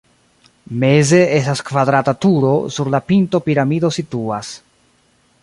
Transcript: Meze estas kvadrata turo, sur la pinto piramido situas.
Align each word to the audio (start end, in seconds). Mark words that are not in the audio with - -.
Meze 0.83 1.19
estas 1.39 1.61
kvadrata 1.67 2.15
turo, 2.25 2.55
sur 2.79 2.91
la 2.97 3.01
pinto 3.13 3.43
piramido 3.51 3.93
situas. 4.01 4.53